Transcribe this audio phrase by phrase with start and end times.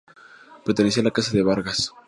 [0.65, 1.91] Pertenecía a la Casa de Vargas.